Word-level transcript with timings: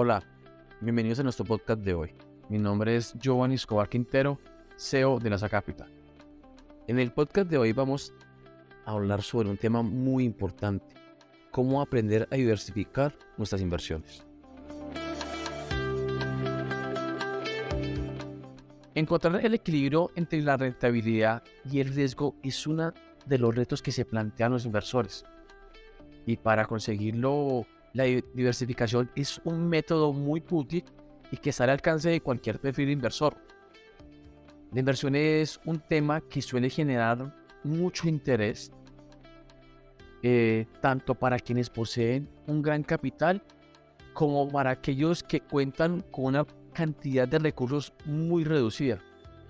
Hola, 0.00 0.22
bienvenidos 0.80 1.18
a 1.18 1.24
nuestro 1.24 1.44
podcast 1.44 1.80
de 1.80 1.92
hoy. 1.92 2.14
Mi 2.48 2.56
nombre 2.56 2.94
es 2.94 3.14
Giovanni 3.14 3.56
Escobar 3.56 3.88
Quintero, 3.88 4.38
CEO 4.76 5.18
de 5.18 5.28
NASA 5.28 5.48
Capital. 5.48 5.90
En 6.86 7.00
el 7.00 7.10
podcast 7.10 7.50
de 7.50 7.58
hoy 7.58 7.72
vamos 7.72 8.14
a 8.86 8.92
hablar 8.92 9.22
sobre 9.22 9.50
un 9.50 9.56
tema 9.56 9.82
muy 9.82 10.22
importante, 10.22 10.94
cómo 11.50 11.82
aprender 11.82 12.28
a 12.30 12.36
diversificar 12.36 13.12
nuestras 13.36 13.60
inversiones. 13.60 14.24
Encontrar 18.94 19.44
el 19.44 19.54
equilibrio 19.54 20.12
entre 20.14 20.40
la 20.42 20.56
rentabilidad 20.56 21.42
y 21.64 21.80
el 21.80 21.92
riesgo 21.92 22.36
es 22.44 22.68
uno 22.68 22.92
de 23.26 23.38
los 23.38 23.52
retos 23.52 23.82
que 23.82 23.90
se 23.90 24.04
plantean 24.04 24.52
los 24.52 24.64
inversores. 24.64 25.24
Y 26.24 26.36
para 26.36 26.66
conseguirlo 26.66 27.66
la 27.92 28.04
diversificación 28.04 29.10
es 29.14 29.40
un 29.44 29.68
método 29.68 30.12
muy 30.12 30.42
útil 30.50 30.84
y 31.30 31.36
que 31.36 31.50
está 31.50 31.64
al 31.64 31.70
alcance 31.70 32.08
de 32.08 32.20
cualquier 32.20 32.60
perfil 32.60 32.90
inversor. 32.90 33.36
La 34.72 34.80
inversión 34.80 35.14
es 35.14 35.60
un 35.64 35.80
tema 35.80 36.20
que 36.20 36.42
suele 36.42 36.68
generar 36.68 37.34
mucho 37.64 38.08
interés, 38.08 38.70
eh, 40.22 40.66
tanto 40.80 41.14
para 41.14 41.38
quienes 41.38 41.70
poseen 41.70 42.28
un 42.46 42.60
gran 42.60 42.82
capital 42.82 43.42
como 44.12 44.48
para 44.48 44.70
aquellos 44.70 45.22
que 45.22 45.40
cuentan 45.40 46.02
con 46.10 46.26
una 46.26 46.46
cantidad 46.72 47.26
de 47.26 47.38
recursos 47.38 47.92
muy 48.04 48.44
reducida. 48.44 48.98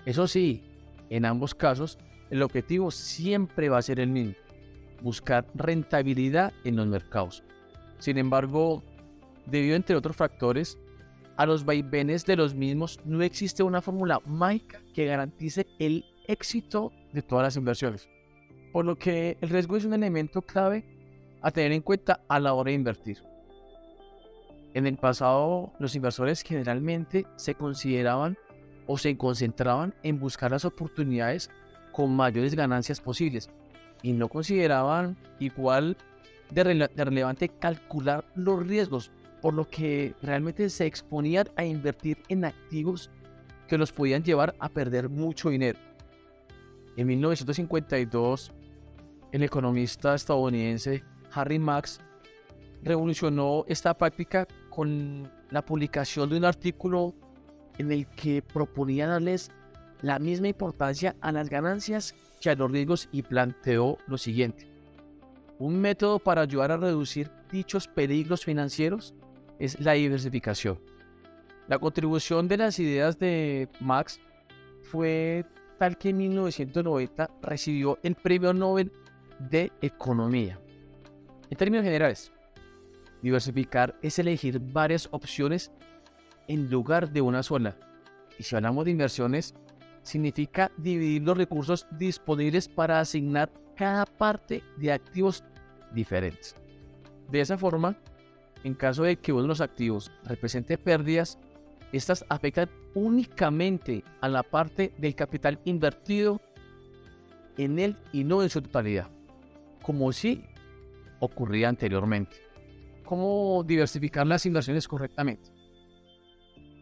Eso 0.05 0.27
sí, 0.29 0.63
en 1.11 1.25
ambos 1.25 1.55
casos, 1.55 1.99
el 2.31 2.43
objetivo 2.43 2.91
siempre 2.91 3.69
va 3.69 3.79
a 3.79 3.83
ser 3.83 4.01
el 4.01 4.11
mismo, 4.11 4.35
buscar 5.03 5.47
rentabilidad 5.55 6.53
en 6.65 6.77
los 6.77 6.87
mercados. 6.87 7.43
Sin 7.99 8.19
embargo, 8.19 8.83
debido 9.47 9.77
entre 9.77 9.97
otros 9.97 10.17
factores 10.17 10.79
a 11.37 11.47
los 11.47 11.65
vaivenes 11.65 12.25
de 12.27 12.37
los 12.37 12.55
mismos, 12.55 13.01
no 13.05 13.23
existe 13.23 13.63
una 13.63 13.81
fórmula 13.81 14.21
mágica 14.27 14.81
que 14.95 15.07
garantice 15.07 15.67
el 15.79 16.05
éxito 16.27 16.93
de 17.13 17.23
todas 17.23 17.45
las 17.45 17.57
inversiones. 17.57 18.09
Por 18.73 18.85
lo 18.85 18.97
que 18.97 19.39
el 19.41 19.49
riesgo 19.49 19.77
es 19.77 19.85
un 19.85 19.95
elemento 19.95 20.43
clave 20.43 20.85
a 21.41 21.51
tener 21.51 21.73
en 21.73 21.83
cuenta 21.83 22.21
a 22.29 22.41
la 22.41 22.55
hora 22.55 22.71
de 22.71 22.75
invertir. 22.75 23.19
En 24.75 24.87
el 24.87 24.97
pasado, 24.97 25.73
los 25.79 25.95
inversores 25.95 26.43
generalmente 26.43 27.27
se 27.37 27.55
consideraban 27.55 28.37
o 28.87 28.99
se 28.99 29.17
concentraban 29.17 29.95
en 30.03 30.19
buscar 30.19 30.51
las 30.51 30.65
oportunidades 30.65 31.51
con 31.93 32.15
mayores 32.15 32.55
ganancias 32.55 33.01
posibles 33.01 33.51
y 34.03 34.13
no 34.13 34.29
consideraban 34.29 35.17
igual 35.39 35.97
de, 36.51 36.89
relevante 36.97 37.49
calcular 37.49 38.25
los 38.35 38.67
riesgos, 38.67 39.11
por 39.41 39.55
lo 39.55 39.69
que 39.69 40.15
realmente 40.23 40.69
se 40.71 40.87
exponían 40.87 41.49
a 41.57 41.65
invertir 41.65 42.19
en 42.29 42.45
activos 42.45 43.11
que 43.67 43.79
los 43.79 43.93
podían 43.93 44.23
llevar 44.23 44.55
a 44.59 44.69
perder 44.69 45.09
mucho 45.09 45.51
dinero. 45.51 45.79
En 46.97 47.07
1952, 47.07 48.53
el 49.31 49.43
economista 49.43 50.15
estadounidense 50.15 51.05
Harry 51.33 51.59
Max 51.59 52.01
revolucionó 52.83 53.65
esta 53.69 53.97
práctica 53.97 54.47
con 54.71 55.31
la 55.51 55.65
publicación 55.65 56.31
de 56.31 56.39
un 56.39 56.45
artículo 56.45 57.15
en 57.79 57.93
el 57.93 58.07
que 58.07 58.43
proponía 58.43 59.07
darles 59.07 59.51
la 60.03 60.19
misma 60.19 60.49
importancia 60.49 61.17
a 61.21 61.33
las 61.33 61.49
ganancias 61.49 62.15
que 62.41 62.51
a 62.51 62.55
los 62.55 62.71
riesgos 62.71 63.09
y 63.13 63.23
planteó 63.23 63.99
lo 64.07 64.19
siguiente. 64.19 64.78
Un 65.59 65.81
método 65.81 66.21
para 66.21 66.43
ayudar 66.43 66.71
a 66.71 66.77
reducir 66.77 67.31
dichos 67.51 67.89
peligros 67.89 68.45
financieros 68.45 69.15
es 69.59 69.81
la 69.81 69.93
diversificación. 69.93 70.79
La 71.67 71.81
contribución 71.81 72.47
de 72.47 72.57
las 72.57 72.79
ideas 72.79 73.19
de 73.19 73.69
Max 73.81 74.21
fue 74.83 75.45
tal 75.79 75.99
que 75.99 76.11
en 76.11 76.19
1990 76.19 77.31
recibió 77.43 77.99
el 78.05 78.15
Premio 78.15 78.55
Nobel 78.55 78.93
de 79.51 79.73
Economía. 79.83 80.61
En 81.51 81.59
términos 81.59 81.85
generales, 81.85 82.33
diversificar 83.21 83.97
es 84.01 84.19
elegir 84.21 84.61
varias 84.61 85.09
opciones 85.11 85.73
en 86.47 86.71
lugar 86.71 87.11
de 87.11 87.21
una 87.21 87.43
sola. 87.43 87.77
Y 88.39 88.45
si 88.45 88.55
hablamos 88.55 88.85
de 88.85 88.93
inversiones, 88.93 89.55
significa 90.03 90.71
dividir 90.77 91.23
los 91.23 91.37
recursos 91.37 91.87
disponibles 91.91 92.69
para 92.69 93.01
asignar 93.01 93.51
cada 93.79 94.05
parte 94.05 94.65
de 94.77 94.91
activos 94.91 95.45
diferentes. 95.95 96.57
De 97.31 97.41
esa 97.41 97.57
forma, 97.57 97.97
en 98.65 98.75
caso 98.75 99.05
de 99.05 99.17
que 99.17 99.33
uno 99.33 99.43
de 99.43 99.49
los 99.49 99.61
activos 99.61 100.11
represente 100.25 100.77
pérdidas, 100.77 101.39
estas 101.93 102.25
afectan 102.29 102.69
únicamente 102.95 104.03
a 104.21 104.29
la 104.29 104.43
parte 104.43 104.93
del 104.99 105.15
capital 105.15 105.61
invertido 105.65 106.41
en 107.57 107.79
él 107.79 107.97
y 108.13 108.25
no 108.25 108.43
en 108.43 108.51
su 108.51 108.61
totalidad, 108.61 109.09
como 109.81 110.13
si 110.13 110.45
ocurría 111.21 111.69
anteriormente. 111.69 112.37
¿Cómo 113.05 113.63
diversificar 113.65 114.27
las 114.27 114.45
inversiones 114.45 114.89
correctamente? 114.89 115.51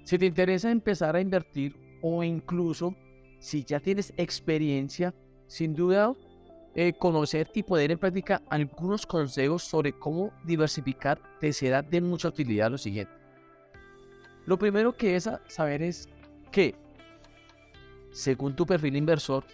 Si 0.05 0.17
te 0.17 0.27
interesa 0.27 0.71
empezar 0.71 1.15
a 1.15 1.21
invertir 1.21 1.77
o 2.01 2.25
incluso 2.25 2.97
si 3.39 3.65
ya 3.65 3.81
tienes 3.81 4.15
experiencia, 4.17 5.15
sin 5.47 5.75
duda 5.75 6.15
eh, 6.79 6.93
conocer 6.93 7.51
y 7.55 7.63
poner 7.63 7.91
en 7.91 7.99
práctica 7.99 8.43
algunos 8.51 9.07
consejos 9.07 9.63
sobre 9.63 9.95
cómo 9.95 10.31
diversificar 10.45 11.19
te 11.41 11.51
será 11.55 11.81
de 11.81 12.03
mucha 12.03 12.29
utilidad 12.29 12.71
lo 12.71 12.77
siguiente. 12.77 13.15
Lo 14.45 14.59
primero 14.59 14.95
que 14.95 15.17
es 15.17 15.27
saber 15.49 15.81
es 15.81 16.07
que, 16.53 16.75
según 18.13 18.55
tu 18.55 18.67
perfil 18.67 18.95
inversor, 18.95 19.45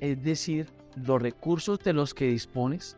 es 0.00 0.20
decir, 0.24 0.70
los 0.96 1.22
recursos 1.22 1.78
de 1.78 1.92
los 1.92 2.12
que 2.14 2.26
dispones, 2.26 2.96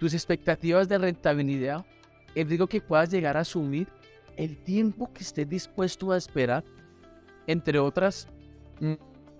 tus 0.00 0.12
expectativas 0.12 0.88
de 0.88 0.98
rentabilidad, 0.98 1.86
el 2.34 2.48
riesgo 2.48 2.66
que 2.66 2.80
puedas 2.80 3.10
llegar 3.10 3.36
a 3.36 3.40
asumir, 3.40 3.86
el 4.36 4.56
tiempo 4.56 5.12
que 5.12 5.22
estés 5.22 5.48
dispuesto 5.48 6.10
a 6.10 6.16
esperar, 6.16 6.64
entre 7.46 7.78
otras 7.78 8.26
mm, 8.80 8.94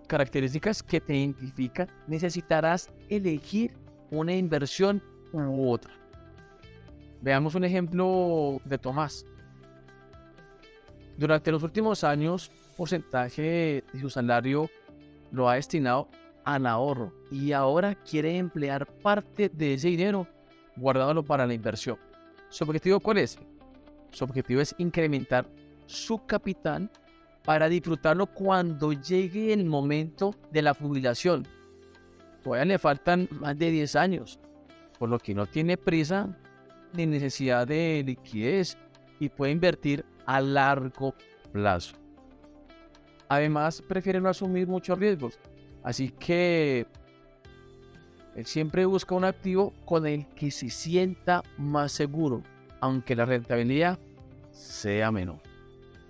características 0.06 0.80
que 0.80 1.00
te 1.00 1.16
identifican, 1.16 1.88
necesitarás 2.06 2.88
elegir 3.08 3.79
una 4.10 4.34
inversión 4.34 5.02
u 5.32 5.70
otra. 5.70 5.92
Veamos 7.20 7.54
un 7.54 7.64
ejemplo 7.64 8.60
de 8.64 8.78
Tomás. 8.78 9.26
Durante 11.16 11.52
los 11.52 11.62
últimos 11.62 12.02
años, 12.02 12.50
porcentaje 12.76 13.84
de 13.92 14.00
su 14.00 14.08
salario 14.08 14.70
lo 15.30 15.48
ha 15.48 15.56
destinado 15.56 16.08
al 16.44 16.66
ahorro 16.66 17.12
y 17.30 17.52
ahora 17.52 17.94
quiere 17.94 18.38
emplear 18.38 18.86
parte 18.86 19.50
de 19.50 19.74
ese 19.74 19.88
dinero 19.88 20.26
guardándolo 20.76 21.22
para 21.22 21.46
la 21.46 21.54
inversión. 21.54 21.98
¿Su 22.48 22.64
objetivo 22.64 23.00
cuál 23.00 23.18
es? 23.18 23.38
Su 24.12 24.24
objetivo 24.24 24.60
es 24.60 24.74
incrementar 24.78 25.46
su 25.86 26.24
capital 26.24 26.90
para 27.44 27.68
disfrutarlo 27.68 28.26
cuando 28.26 28.92
llegue 28.92 29.52
el 29.52 29.64
momento 29.64 30.34
de 30.50 30.62
la 30.62 30.74
jubilación. 30.74 31.46
Todavía 32.42 32.64
le 32.64 32.78
faltan 32.78 33.28
más 33.32 33.58
de 33.58 33.70
10 33.70 33.96
años, 33.96 34.38
por 34.98 35.08
lo 35.08 35.18
que 35.18 35.34
no 35.34 35.46
tiene 35.46 35.76
prisa 35.76 36.28
ni 36.92 37.06
necesidad 37.06 37.66
de 37.66 38.02
liquidez 38.04 38.76
y 39.18 39.28
puede 39.28 39.52
invertir 39.52 40.04
a 40.26 40.40
largo 40.40 41.14
plazo. 41.52 41.96
Además, 43.28 43.82
prefiere 43.82 44.20
no 44.20 44.28
asumir 44.28 44.66
muchos 44.66 44.98
riesgos, 44.98 45.38
así 45.84 46.10
que 46.10 46.86
él 48.34 48.46
siempre 48.46 48.86
busca 48.86 49.14
un 49.14 49.24
activo 49.24 49.72
con 49.84 50.06
el 50.06 50.26
que 50.28 50.50
se 50.50 50.70
sienta 50.70 51.42
más 51.58 51.92
seguro, 51.92 52.42
aunque 52.80 53.14
la 53.14 53.26
rentabilidad 53.26 53.98
sea 54.50 55.10
menor. 55.12 55.38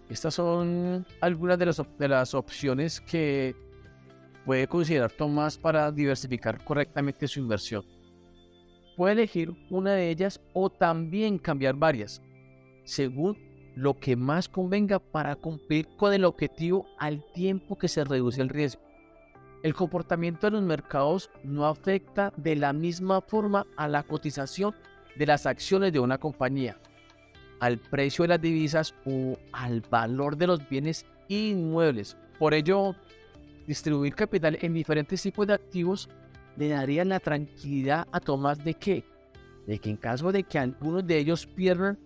Estas 0.09 0.35
son 0.35 1.07
algunas 1.21 1.59
de 1.59 1.67
las, 1.67 1.83
de 1.99 2.09
las 2.09 2.35
opciones 2.35 3.01
que 3.01 3.55
puede 4.45 4.67
considerar 4.67 5.11
Tomás 5.13 5.59
para 5.59 5.91
diversificar 5.91 6.65
correctamente 6.65 7.29
su 7.29 7.41
inversión. 7.41 7.85
Puede 8.97 9.13
elegir 9.13 9.53
una 9.71 9.93
de 9.93 10.11
ellas 10.11 10.41
o 10.53 10.71
también 10.71 11.39
cambiar 11.39 11.75
varias, 11.75 12.21
según 12.85 13.39
lo 13.77 13.99
que 13.99 14.17
más 14.17 14.49
convenga 14.49 14.99
para 14.99 15.37
cumplir 15.37 15.89
con 15.97 16.13
el 16.13 16.25
objetivo 16.25 16.87
al 16.99 17.25
tiempo 17.33 17.79
que 17.79 17.89
se 17.89 18.05
reduce 18.05 18.43
el 18.43 18.49
riesgo. 18.49 18.83
El 19.63 19.75
comportamiento 19.75 20.47
de 20.47 20.53
los 20.53 20.63
mercados 20.63 21.31
no 21.45 21.67
afecta 21.67 22.33
de 22.37 22.57
la 22.57 22.73
misma 22.73 23.21
forma 23.21 23.67
a 23.77 23.89
la 23.89 24.03
cotización 24.03 24.75
de 25.17 25.27
las 25.27 25.47
acciones 25.47 25.93
de 25.93 26.01
una 26.01 26.19
compañía 26.19 26.79
al 27.61 27.79
precio 27.79 28.23
de 28.23 28.29
las 28.29 28.41
divisas 28.41 28.95
o 29.05 29.39
al 29.53 29.83
valor 29.83 30.37
de 30.37 30.47
los 30.49 30.69
bienes 30.69 31.07
inmuebles. 31.29 32.17
Por 32.39 32.55
ello, 32.55 32.97
distribuir 33.71 34.17
capital 34.17 34.59
en 34.61 34.75
diferentes 34.75 35.23
tipos 35.23 35.47
de 35.47 35.55
activos 35.55 36.09
le 36.57 36.71
daría 36.71 37.05
la 37.05 37.21
tranquilidad 37.21 38.09
a 38.11 38.19
Tomás 38.19 38.65
de 38.65 38.75
que, 38.75 39.05
de 39.65 39.79
que 39.79 39.91
en 39.91 39.97
caso 39.97 40.33
de 40.33 40.43
que 40.43 40.59
algunos 40.59 41.07
de 41.07 41.19
ellos 41.19 41.47
pierdan, 41.47 41.97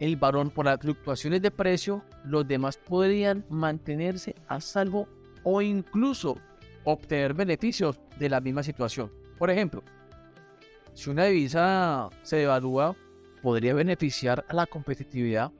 el 0.00 0.16
valor 0.16 0.52
por 0.52 0.64
las 0.64 0.80
fluctuaciones 0.80 1.40
de 1.40 1.52
precio, 1.52 2.02
los 2.24 2.46
demás 2.48 2.76
podrían 2.76 3.46
mantenerse 3.48 4.34
a 4.48 4.60
salvo 4.60 5.06
o 5.44 5.62
incluso 5.62 6.38
obtener 6.82 7.34
beneficios 7.34 8.00
de 8.18 8.28
la 8.28 8.40
misma 8.40 8.64
situación. 8.64 9.12
Por 9.38 9.48
ejemplo, 9.48 9.84
si 10.92 11.08
una 11.08 11.26
divisa 11.26 12.10
se 12.22 12.38
devalúa, 12.38 12.96
podría 13.42 13.74
beneficiar 13.74 14.44
a 14.48 14.54
la 14.54 14.66
competitividad 14.66 15.52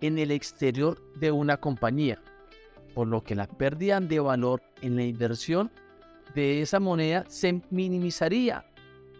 en 0.00 0.18
el 0.18 0.30
exterior 0.30 1.02
de 1.16 1.30
una 1.30 1.58
compañía, 1.58 2.18
por 2.94 3.08
lo 3.08 3.22
que 3.22 3.34
la 3.34 3.46
pérdida 3.46 4.00
de 4.00 4.20
valor 4.20 4.62
en 4.80 4.96
la 4.96 5.04
inversión 5.04 5.70
de 6.34 6.62
esa 6.62 6.80
moneda 6.80 7.24
se 7.28 7.62
minimizaría 7.70 8.64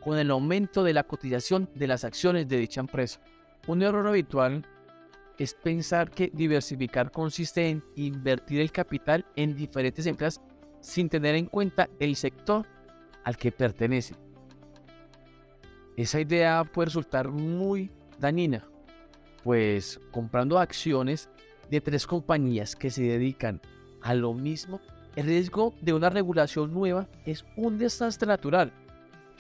con 0.01 0.19
el 0.19 0.31
aumento 0.31 0.83
de 0.83 0.93
la 0.93 1.05
cotización 1.05 1.69
de 1.75 1.87
las 1.87 2.05
acciones 2.05 2.49
de 2.49 2.59
dicha 2.59 2.81
empresa. 2.81 3.21
Un 3.67 3.83
error 3.83 4.07
habitual 4.07 4.67
es 5.39 5.55
pensar 5.55 6.11
que 6.11 6.31
diversificar 6.33 7.11
consiste 7.11 7.69
en 7.69 7.85
invertir 7.97 8.61
el 8.61 8.73
capital 8.73 9.25
en 9.37 9.55
diferentes 9.55 10.07
empresas 10.07 10.43
sin 10.81 11.09
tener 11.09 11.35
en 11.37 11.47
cuenta 11.47 11.89
el 12.01 12.17
sector 12.17 12.67
al 13.25 13.37
que 13.37 13.53
pertenece. 13.53 14.17
Esa 15.97 16.21
idea 16.21 16.65
puede 16.65 16.87
resultar 16.87 17.29
muy 17.29 17.91
dañina, 18.19 18.67
pues 19.45 20.01
comprando 20.11 20.59
acciones 20.59 21.29
de 21.73 21.81
tres 21.81 22.07
compañías 22.07 22.77
que 22.77 22.91
se 22.91 23.03
dedican 23.03 23.63
a 24.03 24.13
lo 24.13 24.35
mismo, 24.35 24.79
el 25.17 25.25
riesgo 25.25 25.73
de 25.81 25.95
una 25.95 26.11
regulación 26.11 26.75
nueva 26.75 27.09
es 27.25 27.47
un 27.57 27.79
desastre 27.79 28.29
natural. 28.29 28.75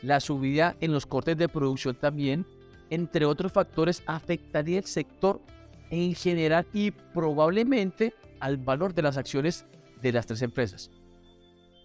La 0.00 0.18
subida 0.18 0.74
en 0.80 0.92
los 0.92 1.04
cortes 1.04 1.36
de 1.36 1.50
producción 1.50 1.94
también, 1.94 2.46
entre 2.88 3.26
otros 3.26 3.52
factores, 3.52 4.02
afectaría 4.06 4.78
el 4.78 4.86
sector 4.86 5.42
en 5.90 6.14
general 6.14 6.66
y 6.72 6.90
probablemente 6.90 8.14
al 8.40 8.56
valor 8.56 8.94
de 8.94 9.02
las 9.02 9.18
acciones 9.18 9.66
de 10.00 10.12
las 10.12 10.24
tres 10.24 10.40
empresas. 10.40 10.90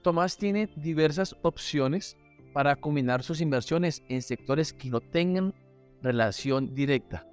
Tomás 0.02 0.38
tiene 0.38 0.70
diversas 0.78 1.36
opciones 1.42 2.16
para 2.54 2.78
combinar 2.78 3.22
sus 3.22 3.42
inversiones 3.42 4.02
en 4.08 4.22
sectores 4.22 4.72
que 4.72 4.90
no 4.90 5.02
tengan 5.02 5.54
relación 6.02 6.74
directa, 6.74 7.28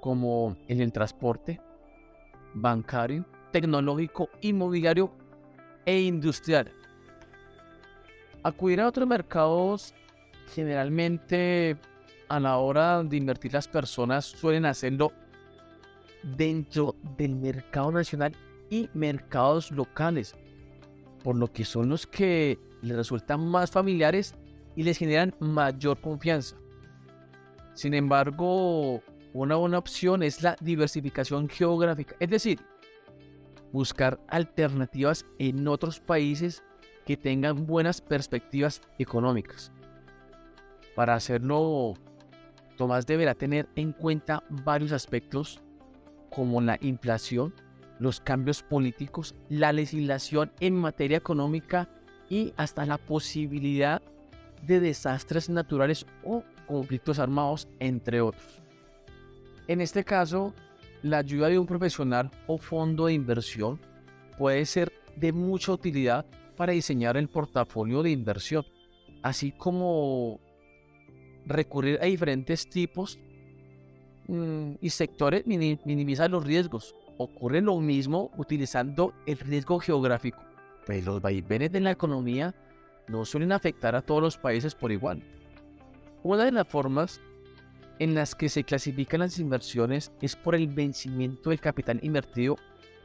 como 0.00 0.56
en 0.66 0.80
el 0.80 0.90
transporte, 0.90 1.60
bancario, 2.54 3.24
tecnológico, 3.50 4.28
inmobiliario 4.40 5.12
e 5.84 6.00
industrial. 6.00 6.70
Acudir 8.42 8.80
a 8.80 8.88
otros 8.88 9.06
mercados 9.06 9.94
generalmente 10.54 11.76
a 12.28 12.40
la 12.40 12.56
hora 12.58 13.02
de 13.02 13.16
invertir 13.16 13.52
las 13.52 13.68
personas 13.68 14.24
suelen 14.24 14.66
hacerlo 14.66 15.12
dentro 16.22 16.94
del 17.16 17.34
mercado 17.36 17.92
nacional 17.92 18.32
y 18.70 18.88
mercados 18.94 19.70
locales 19.70 20.34
por 21.22 21.36
lo 21.36 21.52
que 21.52 21.64
son 21.64 21.88
los 21.88 22.06
que 22.06 22.58
les 22.82 22.96
resultan 22.96 23.46
más 23.46 23.70
familiares 23.70 24.34
y 24.74 24.82
les 24.82 24.98
generan 24.98 25.34
mayor 25.38 26.00
confianza. 26.00 26.56
Sin 27.74 27.94
embargo, 27.94 29.02
una 29.32 29.56
buena 29.56 29.78
opción 29.78 30.22
es 30.22 30.42
la 30.42 30.56
diversificación 30.60 31.48
geográfica, 31.48 32.16
es 32.20 32.30
decir, 32.30 32.60
buscar 33.72 34.20
alternativas 34.28 35.24
en 35.38 35.66
otros 35.66 36.00
países 36.00 36.62
que 37.06 37.16
tengan 37.16 37.66
buenas 37.66 38.00
perspectivas 38.00 38.80
económicas. 38.98 39.72
Para 40.94 41.14
hacerlo, 41.14 41.94
Tomás 42.76 43.06
deberá 43.06 43.34
tener 43.34 43.68
en 43.76 43.92
cuenta 43.92 44.42
varios 44.48 44.92
aspectos 44.92 45.62
como 46.30 46.60
la 46.60 46.78
inflación, 46.80 47.54
los 47.98 48.20
cambios 48.20 48.62
políticos, 48.62 49.34
la 49.48 49.72
legislación 49.72 50.52
en 50.60 50.74
materia 50.74 51.16
económica 51.18 51.88
y 52.28 52.52
hasta 52.56 52.86
la 52.86 52.98
posibilidad 52.98 54.02
de 54.66 54.80
desastres 54.80 55.48
naturales 55.48 56.06
o 56.24 56.42
conflictos 56.66 57.18
armados, 57.18 57.68
entre 57.78 58.20
otros. 58.20 58.62
En 59.68 59.80
este 59.80 60.04
caso, 60.04 60.54
la 61.02 61.18
ayuda 61.18 61.48
de 61.48 61.58
un 61.58 61.66
profesional 61.66 62.30
o 62.46 62.58
fondo 62.58 63.06
de 63.06 63.14
inversión 63.14 63.80
puede 64.38 64.64
ser 64.66 64.92
de 65.16 65.32
mucha 65.32 65.72
utilidad 65.72 66.26
para 66.56 66.72
diseñar 66.72 67.16
el 67.16 67.28
portafolio 67.28 68.02
de 68.02 68.10
inversión, 68.10 68.64
así 69.22 69.52
como 69.52 70.40
recurrir 71.46 71.98
a 72.00 72.06
diferentes 72.06 72.68
tipos 72.68 73.18
mm, 74.28 74.74
y 74.80 74.90
sectores 74.90 75.46
minimizar 75.46 76.30
los 76.30 76.44
riesgos 76.44 76.94
ocurre 77.18 77.60
lo 77.60 77.78
mismo 77.80 78.30
utilizando 78.36 79.12
el 79.26 79.38
riesgo 79.38 79.78
geográfico. 79.78 80.42
Pues 80.86 81.04
los 81.04 81.20
vaivenes 81.20 81.70
de 81.72 81.80
la 81.80 81.92
economía 81.92 82.54
no 83.08 83.24
suelen 83.24 83.52
afectar 83.52 83.94
a 83.94 84.02
todos 84.02 84.22
los 84.22 84.38
países 84.38 84.74
por 84.74 84.92
igual. 84.92 85.22
Una 86.22 86.44
de 86.44 86.52
las 86.52 86.66
formas 86.66 87.20
en 88.02 88.14
las 88.14 88.34
que 88.34 88.48
se 88.48 88.64
clasifican 88.64 89.20
las 89.20 89.38
inversiones 89.38 90.10
es 90.20 90.34
por 90.34 90.56
el 90.56 90.66
vencimiento 90.66 91.50
del 91.50 91.60
capital 91.60 92.00
invertido 92.02 92.56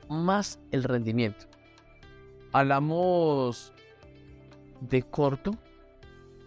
más 0.10 0.60
el 0.72 0.84
rendimiento. 0.84 1.46
Hablamos 2.52 3.74
de 4.82 5.04
corto, 5.04 5.52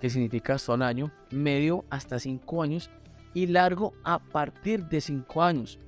que 0.00 0.10
significa 0.10 0.54
hasta 0.54 0.74
un 0.74 0.82
año, 0.82 1.12
medio 1.30 1.84
hasta 1.90 2.18
cinco 2.18 2.60
años 2.60 2.90
y 3.34 3.46
largo 3.46 3.92
a 4.02 4.18
partir 4.18 4.84
de 4.86 5.00
cinco 5.00 5.44
años, 5.44 5.78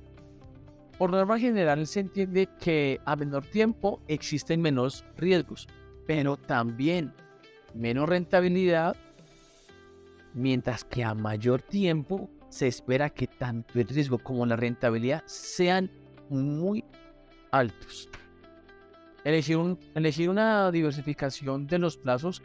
por 0.97 1.11
norma 1.11 1.37
general 1.37 1.85
se 1.85 1.99
entiende 1.99 2.47
que 2.61 3.01
a 3.03 3.17
menor 3.17 3.45
tiempo 3.45 3.99
existen 4.07 4.61
menos 4.61 5.03
riesgos, 5.17 5.67
pero 6.07 6.37
también 6.37 7.13
menos 7.73 8.07
rentabilidad, 8.07 8.95
mientras 10.33 10.85
que 10.85 11.03
a 11.03 11.13
mayor 11.13 11.61
tiempo 11.61 12.29
se 12.53 12.67
espera 12.67 13.09
que 13.09 13.25
tanto 13.25 13.79
el 13.79 13.87
riesgo 13.87 14.19
como 14.19 14.45
la 14.45 14.55
rentabilidad 14.55 15.23
sean 15.25 15.89
muy 16.29 16.85
altos. 17.51 18.07
Elegir, 19.23 20.29
una 20.29 20.69
diversificación 20.69 21.65
de 21.65 21.79
los 21.79 21.97
plazos 21.97 22.43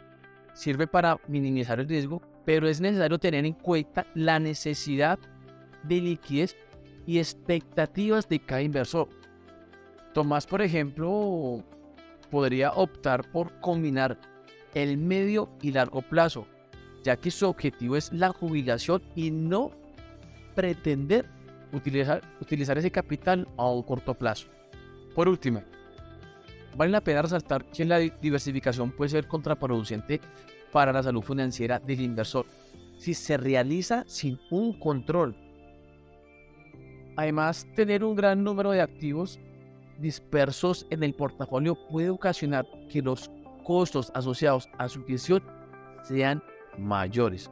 sirve 0.55 0.87
para 0.87 1.21
minimizar 1.29 1.79
el 1.79 1.89
riesgo, 1.89 2.23
pero 2.47 2.67
es 2.69 2.81
necesario 2.81 3.19
tener 3.19 3.45
en 3.45 3.53
cuenta 3.53 4.07
la 4.15 4.39
necesidad 4.39 5.19
de 5.83 6.01
liquidez 6.01 6.57
y 7.05 7.19
expectativas 7.19 8.27
de 8.31 8.39
cada 8.39 8.63
inversor. 8.63 9.11
Tomás, 10.15 10.47
por 10.47 10.63
ejemplo, 10.63 11.63
podría 12.31 12.73
optar 12.73 13.31
por 13.31 13.61
combinar 13.61 14.19
el 14.73 14.97
medio 14.97 15.51
y 15.61 15.73
largo 15.73 16.01
plazo, 16.01 16.47
ya 17.05 17.19
que 17.19 17.31
su 17.31 17.47
objetivo 17.47 17.95
es 17.95 18.11
la 18.11 18.31
jubilación 18.31 19.03
y 19.15 19.31
no 19.31 19.71
pretender 20.59 21.25
utilizar, 21.73 22.21
utilizar 22.41 22.77
ese 22.79 22.91
capital 22.91 23.47
a 23.57 23.71
un 23.71 23.85
corto 23.85 24.15
plazo. 24.15 24.49
Por 25.15 25.29
último, 25.29 25.63
vale 26.77 26.91
la 26.91 27.01
pena 27.01 27.23
resaltar 27.23 27.65
que 27.67 27.85
la 27.85 27.99
diversificación 27.99 28.91
puede 28.91 29.11
ser 29.11 29.29
contraproducente 29.29 30.21
para 30.73 30.93
la 30.93 31.05
salud 31.05 31.23
financiera 31.23 31.79
del 31.79 32.01
inversor 32.01 32.45
si 32.99 33.15
se 33.15 33.37
realiza 33.37 34.03
sin 34.09 34.41
un 34.51 34.77
control 34.81 35.37
Además, 37.19 37.67
tener 37.75 38.05
un 38.05 38.15
gran 38.15 38.45
número 38.45 38.71
de 38.71 38.81
activos 38.81 39.41
dispersos 39.99 40.87
en 40.89 41.03
el 41.03 41.15
portafolio 41.15 41.77
puede 41.89 42.11
ocasionar 42.11 42.65
que 42.89 43.03
los 43.03 43.29
costos 43.65 44.13
asociados 44.15 44.69
a 44.79 44.89
su 44.89 45.05
gestión 45.05 45.43
sean 46.05 46.41
mayores, 46.79 47.51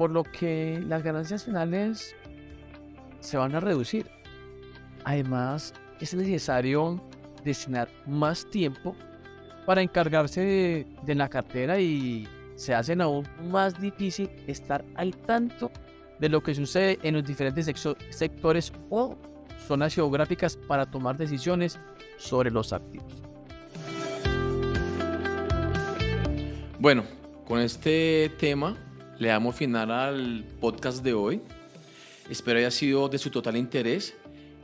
por 0.00 0.10
lo 0.10 0.22
que 0.22 0.82
las 0.88 1.02
ganancias 1.02 1.44
finales 1.44 2.16
se 3.20 3.36
van 3.36 3.54
a 3.54 3.60
reducir. 3.60 4.06
Además, 5.04 5.74
es 6.00 6.14
necesario 6.14 6.98
destinar 7.44 7.86
más 8.06 8.48
tiempo 8.48 8.96
para 9.66 9.82
encargarse 9.82 10.86
de, 11.04 11.14
la 11.14 11.28
cartera 11.28 11.78
y 11.78 12.26
se 12.56 12.74
hacen 12.74 13.02
aún 13.02 13.28
más 13.50 13.78
difícil 13.78 14.30
estar 14.46 14.82
al 14.94 15.14
tanto 15.14 15.70
de 16.18 16.30
lo 16.30 16.42
que 16.42 16.54
sucede 16.54 16.98
en 17.02 17.16
los 17.16 17.24
diferentes 17.26 17.70
sectores 18.08 18.72
o 18.88 19.18
zonas 19.68 19.94
geográficas 19.94 20.56
para 20.56 20.86
tomar 20.86 21.18
decisiones 21.18 21.78
sobre 22.16 22.50
los 22.50 22.72
activos. 22.72 23.22
Bueno, 26.78 27.04
con 27.46 27.60
este 27.60 28.32
tema 28.38 28.78
le 29.20 29.28
damos 29.28 29.54
final 29.54 29.90
al 29.90 30.44
podcast 30.60 31.04
de 31.04 31.12
hoy. 31.12 31.42
Espero 32.30 32.58
haya 32.58 32.70
sido 32.70 33.08
de 33.10 33.18
su 33.18 33.30
total 33.30 33.54
interés 33.56 34.14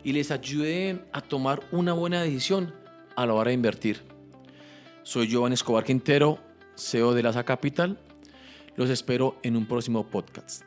y 0.03 0.13
les 0.13 0.31
ayude 0.31 1.05
a 1.13 1.21
tomar 1.21 1.61
una 1.73 1.93
buena 1.93 2.23
decisión 2.23 2.73
a 3.17 3.27
la 3.27 3.35
hora 3.35 3.51
de 3.51 3.55
invertir. 3.55 4.01
Soy 5.03 5.29
Giovanni 5.29 5.55
Escobar 5.55 5.85
Quintero, 5.85 6.39
CEO 6.75 7.13
de 7.13 7.23
Laza 7.23 7.45
Capital. 7.45 7.99
Los 8.77 8.89
espero 8.89 9.37
en 9.43 9.57
un 9.57 9.67
próximo 9.67 10.07
podcast. 10.07 10.63